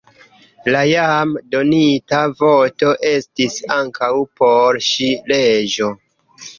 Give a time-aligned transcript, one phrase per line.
[0.75, 5.97] La jam donita voto estis ankaŭ por ŝi leĝo.